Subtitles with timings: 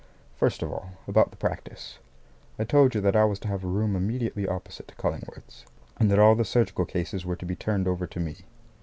[0.35, 1.99] First of all, about the practice.
[2.57, 5.63] I told you that I was to have a room immediately opposite to Cullingworth's,
[5.99, 8.37] and that all the surgical cases were to be turned over to me.